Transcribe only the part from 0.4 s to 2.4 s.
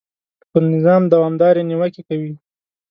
پر نظام دوامدارې نیوکې کوي.